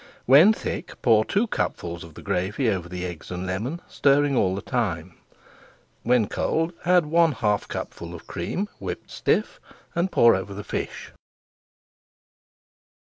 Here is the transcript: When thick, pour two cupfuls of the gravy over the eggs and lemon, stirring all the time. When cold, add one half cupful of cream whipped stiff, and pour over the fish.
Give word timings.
When 0.25 0.51
thick, 0.51 0.99
pour 1.03 1.23
two 1.23 1.45
cupfuls 1.45 2.03
of 2.03 2.15
the 2.15 2.23
gravy 2.23 2.67
over 2.69 2.89
the 2.89 3.05
eggs 3.05 3.29
and 3.29 3.45
lemon, 3.45 3.81
stirring 3.87 4.35
all 4.35 4.55
the 4.55 4.61
time. 4.63 5.13
When 6.01 6.27
cold, 6.27 6.73
add 6.85 7.05
one 7.05 7.33
half 7.33 7.67
cupful 7.67 8.15
of 8.15 8.25
cream 8.25 8.67
whipped 8.79 9.11
stiff, 9.11 9.59
and 9.93 10.11
pour 10.11 10.33
over 10.33 10.55
the 10.55 10.63
fish. 10.63 11.11